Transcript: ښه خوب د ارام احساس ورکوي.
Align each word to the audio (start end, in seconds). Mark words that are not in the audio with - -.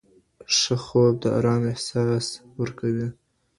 ښه 0.57 0.75
خوب 0.85 1.13
د 1.23 1.25
ارام 1.37 1.61
احساس 1.71 2.25
ورکوي. 2.59 3.07